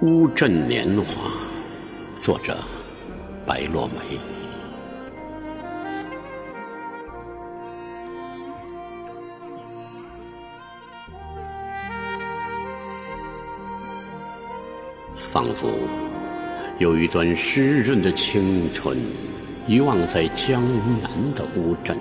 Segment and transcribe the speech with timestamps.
[0.00, 1.28] 乌镇年华，
[2.20, 2.56] 作者
[3.44, 4.16] 白落梅。
[15.16, 15.72] 仿佛
[16.78, 18.96] 有一段湿润的青春，
[19.66, 20.62] 遗忘在江
[21.02, 21.98] 南的乌镇。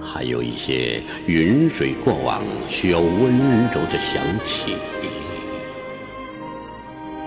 [0.00, 4.76] 还有一些云水过往，需要温柔的想起。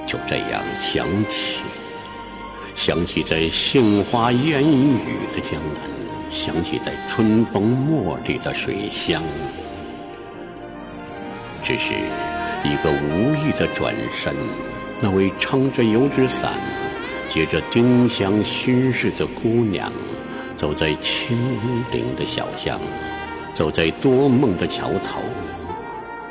[0.07, 1.59] 就这样想起，
[2.73, 5.83] 想起在杏花烟雨的江南，
[6.31, 9.21] 想起在春风茉莉的水乡。
[11.61, 11.91] 只是
[12.63, 14.33] 一个无意的转身，
[15.01, 16.53] 那位撑着油纸伞、
[17.27, 19.91] 结着丁香熏饰的姑娘。
[20.55, 21.37] 走在清
[21.91, 22.79] 灵的小巷，
[23.53, 25.21] 走在多梦的桥头，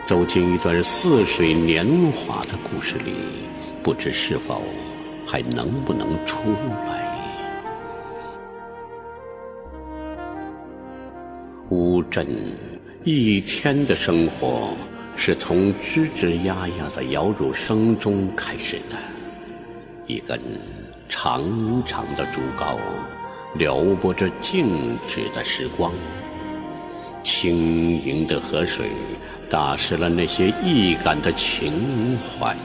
[0.04, 3.14] 走进一段似水年华的故事里，
[3.86, 4.62] 不知是否
[5.24, 6.40] 还能不能出
[6.88, 7.06] 来？
[11.68, 12.26] 乌镇
[13.04, 14.70] 一天的生活
[15.14, 18.96] 是从吱吱呀呀的摇橹声中开始的，
[20.08, 20.40] 一根
[21.08, 22.76] 长长的竹篙。
[23.54, 25.92] 撩拨着静止的时光，
[27.22, 28.88] 轻盈的河水
[29.48, 32.56] 打湿了那些易感的情怀，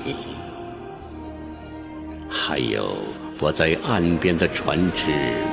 [2.52, 2.98] 还有
[3.40, 5.06] 泊在岸边的船只，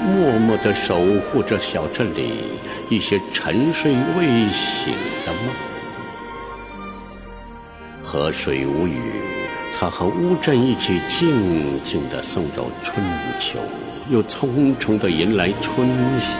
[0.04, 2.32] 默默地守护着小镇里
[2.90, 4.92] 一些沉睡未醒
[5.24, 5.54] 的梦。
[8.02, 9.22] 河水无语，
[9.72, 13.00] 它和乌镇一起静静地送走春
[13.38, 13.60] 秋。
[14.10, 15.86] 又匆匆地迎来春
[16.18, 16.34] 夏，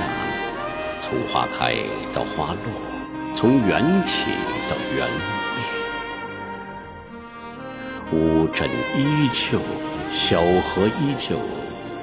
[0.98, 1.76] 从花开
[2.12, 2.58] 到花落，
[3.32, 4.24] 从缘起
[4.68, 5.06] 到缘
[8.10, 8.18] 灭。
[8.18, 9.60] 乌镇依旧，
[10.10, 11.36] 小河依旧，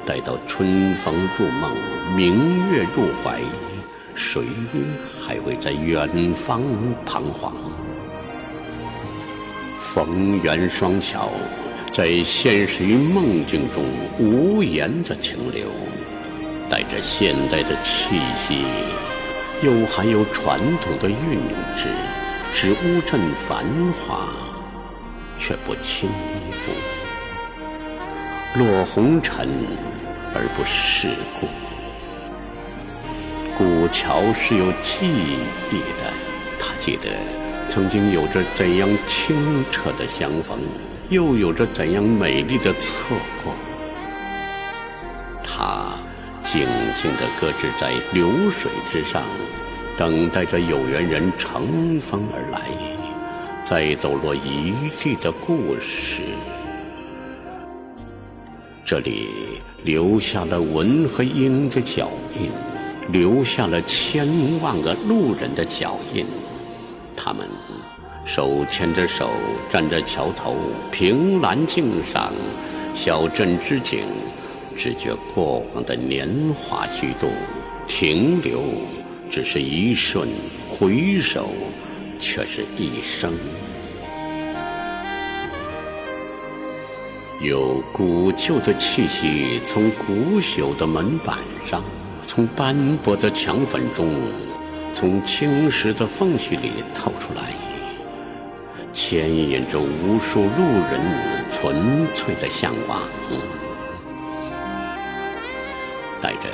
[0.05, 1.75] 待到春风入梦，
[2.15, 3.39] 明月入怀，
[4.13, 4.43] 谁
[5.21, 6.61] 还会在远方
[7.05, 7.53] 彷徨？
[9.77, 11.29] 逢源双桥。
[11.91, 13.85] 在现实与梦境中
[14.19, 15.69] 无言的停留，
[16.67, 18.65] 带着现代的气息，
[19.61, 21.39] 又含有传统的韵
[21.77, 21.87] 致，
[22.53, 24.27] 使乌镇繁华
[25.37, 26.09] 却不轻
[26.51, 26.71] 浮。
[28.57, 29.49] 落红尘
[30.33, 31.47] 而不世故，
[33.57, 36.13] 古桥是有记忆的，
[36.57, 37.09] 他记得
[37.67, 39.35] 曾经有着怎样清
[39.71, 40.57] 澈的相逢。
[41.09, 43.53] 又有着怎样美丽的错过？
[45.43, 45.99] 他
[46.41, 46.61] 静
[46.95, 49.21] 静地搁置在流水之上，
[49.97, 52.61] 等待着有缘人乘风而来，
[53.63, 56.21] 再走落一地的故事。
[58.85, 59.29] 这里
[59.83, 62.07] 留下了文和英的脚
[62.39, 62.51] 印，
[63.11, 64.27] 留下了千
[64.61, 66.23] 万个路人的脚印，
[67.17, 67.47] 他们。
[68.27, 69.31] 手牵着手，
[69.71, 70.55] 站在桥头，
[70.91, 72.31] 凭栏静赏
[72.93, 74.01] 小镇之景，
[74.77, 77.27] 只觉过往的年华虚度，
[77.87, 78.61] 停留
[79.31, 80.27] 只是一瞬，
[80.69, 81.49] 回首
[82.19, 83.33] 却是一生。
[87.41, 91.83] 有古旧的气息从古朽的门板上，
[92.25, 94.07] 从斑驳的墙粉中，
[94.93, 97.51] 从青石的缝隙里透出来。
[98.93, 103.01] 牵引着无数路人纯粹的向往，
[106.21, 106.49] 带着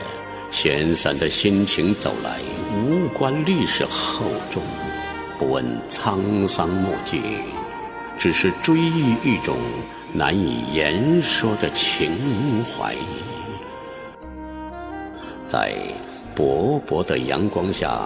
[0.50, 2.40] 闲散的心情走来，
[2.76, 4.64] 无关历史厚重，
[5.38, 7.22] 不问沧桑墨迹，
[8.18, 9.56] 只是追忆一种
[10.14, 12.96] 难以言说的情怀。
[15.48, 15.74] 在
[16.36, 18.00] 薄薄的阳光下，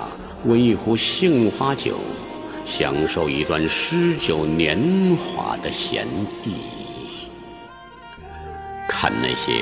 [0.46, 1.98] 温一壶杏花酒。
[2.68, 6.08] 享受一段诗酒年华的闲
[6.44, 6.56] 逸，
[8.90, 9.62] 看那些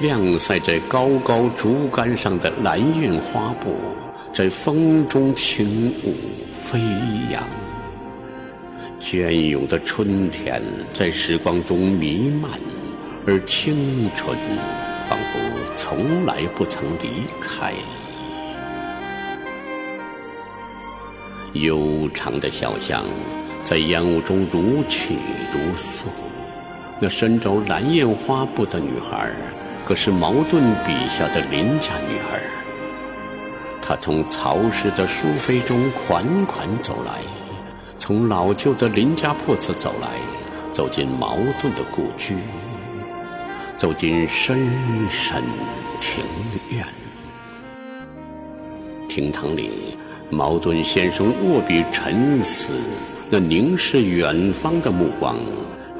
[0.00, 3.76] 晾晒在高高竹竿上的蓝韵花布，
[4.32, 6.14] 在风中轻舞
[6.50, 6.80] 飞
[7.30, 7.42] 扬。
[9.00, 10.60] 隽永的春天
[10.92, 12.50] 在时光中弥漫，
[13.26, 14.36] 而青春
[15.08, 17.72] 仿佛从来不曾离开。
[21.52, 23.04] 悠长的小巷，
[23.64, 25.16] 在烟雾中如泣
[25.52, 26.06] 如诉。
[27.00, 29.30] 那身着蓝印花布的女孩，
[29.86, 32.40] 可是茅盾笔下的邻家女孩。
[33.80, 37.12] 她从潮湿的书扉中款款走来，
[38.08, 40.08] 从老旧的林家铺子走来，
[40.72, 42.34] 走进茅盾的故居，
[43.76, 44.66] 走进深
[45.10, 45.42] 深
[46.00, 46.24] 庭
[46.70, 46.86] 院。
[49.10, 49.98] 厅堂里，
[50.30, 52.72] 茅盾先生握笔沉思，
[53.28, 55.36] 那凝视远方的目光，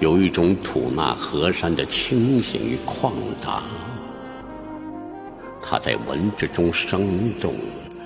[0.01, 3.63] 有一种吐纳河山的清醒与旷达。
[5.61, 7.53] 他在文字中生动，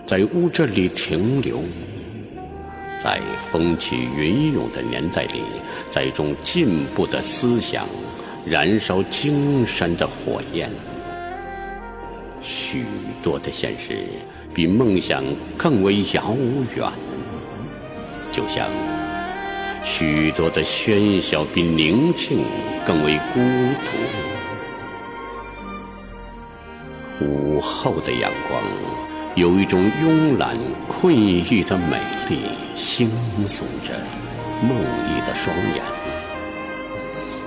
[0.04, 1.62] 在物质里停留。
[3.02, 5.42] 在风起云涌的年代里，
[5.90, 7.84] 在种进步的思想
[8.46, 10.70] 燃烧精神的火焰，
[12.40, 12.84] 许
[13.20, 14.04] 多的现实
[14.54, 15.24] 比梦想
[15.56, 16.36] 更为遥
[16.76, 16.88] 远，
[18.30, 18.68] 就像
[19.82, 22.44] 许多的喧嚣比宁静
[22.86, 23.40] 更为孤
[23.84, 23.90] 独。
[27.26, 29.11] 午后的阳光。
[29.34, 30.54] 有一种慵懒
[30.86, 31.96] 困意的美
[32.28, 32.40] 丽，
[32.76, 33.08] 惺
[33.48, 33.98] 忪着
[34.60, 35.82] 梦呓的双眼，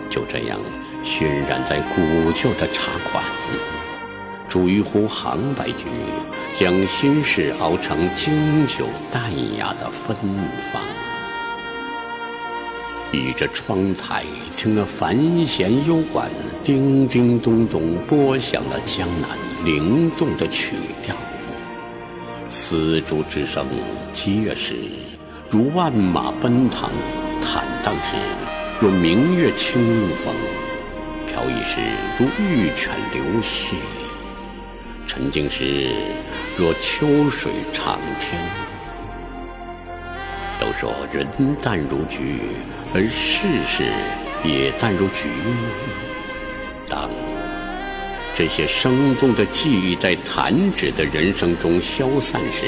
[0.10, 0.58] 就这样
[1.04, 3.24] 熏染在古旧的茶馆，
[4.50, 5.86] 煮一壶杭白菊，
[6.56, 10.16] 将心事熬成经久淡雅的芬
[10.74, 10.82] 芳。
[13.12, 14.24] 倚着窗台，
[14.58, 15.16] 听那繁
[15.46, 16.32] 弦幽管
[16.64, 20.74] 叮叮咚咚拨响了江南灵动的曲
[21.04, 21.16] 调。
[22.48, 23.66] 丝竹之声，
[24.14, 24.76] 激越时
[25.50, 26.90] 如万马奔腾；
[27.42, 28.16] 坦荡时
[28.80, 30.34] 若明月清风；
[31.28, 31.80] 飘逸时
[32.18, 33.74] 如玉泉流泻；
[35.08, 35.90] 沉静时
[36.58, 38.42] 若秋水长天。
[40.60, 41.28] 都说人
[41.62, 42.40] 淡如菊，
[42.94, 43.84] 而世事
[44.48, 45.28] 也淡如菊。
[48.38, 52.66] 这些生动的记忆在弹指的人生中消散时，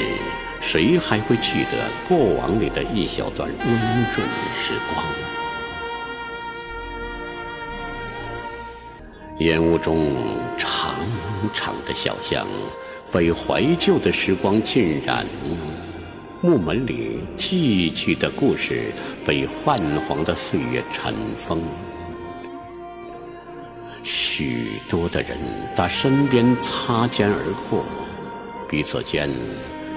[0.62, 4.28] 谁还会记得过往里的一小段温润
[4.58, 5.04] 时光？
[9.40, 10.16] 烟雾中
[10.56, 10.94] 长
[11.52, 12.46] 长的小巷，
[13.12, 15.22] 被怀旧的时光浸染；
[16.40, 18.90] 木门里寂寂的故事，
[19.22, 19.78] 被泛
[20.08, 21.60] 黄的岁月尘封。
[24.10, 25.36] 许多的人
[25.74, 27.84] 在身边擦肩而过，
[28.66, 29.28] 彼此间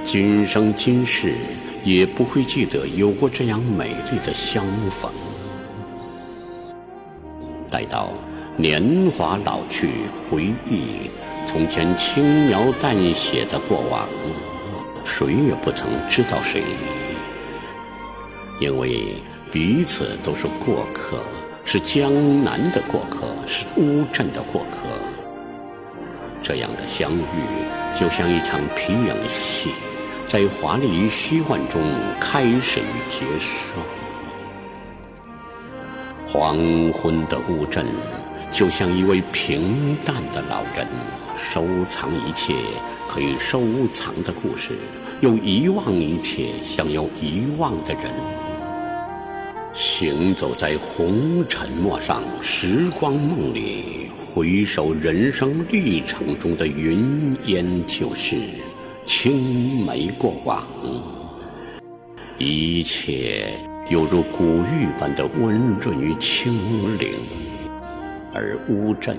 [0.04, 1.34] 今生今世
[1.86, 5.10] 也不会记得有过这样美丽的相逢。
[7.70, 8.12] 待到
[8.58, 9.90] 年华老去，
[10.30, 11.10] 回忆
[11.46, 14.10] 从前轻描淡写的过往，
[15.06, 16.62] 谁也不曾知道谁，
[18.60, 19.16] 因为
[19.50, 21.18] 彼此都是过客。
[21.64, 22.12] 是江
[22.44, 24.88] 南的过客，是乌镇的过客。
[26.44, 29.70] 这样的相遇，就像一场皮影戏，
[30.26, 31.82] 在华丽与虚幻中
[32.20, 33.74] 开始与结束。
[36.28, 36.58] 黄
[36.94, 37.86] 昏的乌镇，
[38.50, 40.88] 就像一位平淡的老人，
[41.38, 42.56] 收藏一切
[43.08, 43.62] 可以收
[43.94, 44.72] 藏的故事，
[45.20, 48.04] 又遗忘一切想要遗忘的人。
[49.74, 58.36] 行走在红尘陌上，时光梦里，回首人生历程中的云烟旧事，
[59.06, 60.68] 青梅过往，
[62.38, 63.46] 一切
[63.90, 66.54] 犹如古玉般的温润与清
[67.00, 67.14] 灵。
[68.34, 69.18] 而乌镇，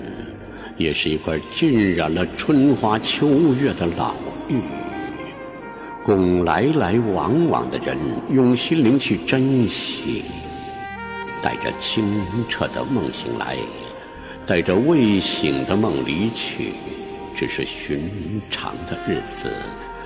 [0.77, 4.13] 也是一块浸染了春花秋月的老
[4.47, 4.59] 玉，
[6.03, 7.97] 供来来往往的人
[8.29, 10.23] 用心灵去珍惜。
[11.43, 13.57] 带着清澈的梦醒来，
[14.45, 16.71] 带着未醒的梦离去，
[17.35, 19.51] 只是寻常的日子，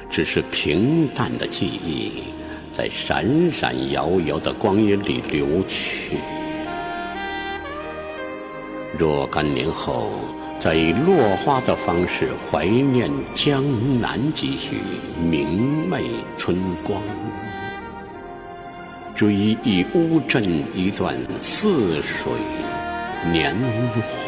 [0.09, 2.23] 只是平淡的记忆，
[2.71, 6.17] 在闪闪摇摇的光阴里流去。
[8.97, 10.09] 若干年后，
[10.57, 13.63] 再以落花的方式怀念江
[14.01, 14.77] 南几许
[15.21, 16.99] 明媚春光。
[19.17, 20.43] 追忆乌镇
[20.75, 22.31] 一段似水
[23.33, 24.26] 年华。